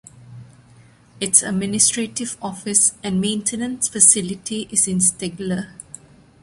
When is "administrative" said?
1.43-2.35